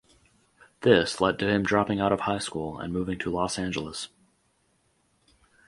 [0.81, 4.09] This led to him dropping out of high school and moving to Los Angeles.